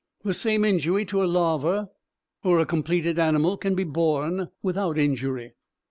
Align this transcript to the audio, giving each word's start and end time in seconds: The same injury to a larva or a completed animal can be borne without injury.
The 0.23 0.33
same 0.33 0.65
injury 0.65 1.05
to 1.05 1.23
a 1.23 1.25
larva 1.31 1.91
or 2.43 2.59
a 2.59 2.65
completed 2.65 3.19
animal 3.19 3.55
can 3.55 3.75
be 3.75 3.83
borne 3.83 4.49
without 4.63 4.97
injury. 4.97 5.53